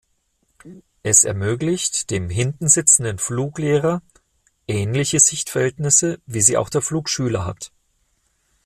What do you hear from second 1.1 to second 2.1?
ermöglicht